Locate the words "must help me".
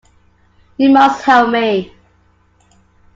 0.89-1.93